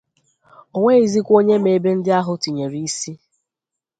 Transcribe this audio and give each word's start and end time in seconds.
o 0.75 0.77
nweghịzịkwa 0.81 1.33
onye 1.39 1.55
ma 1.63 1.69
ebe 1.77 1.91
ndị 1.97 2.09
ahụ 2.19 2.33
tinyere 2.41 2.77
isi 2.87 3.11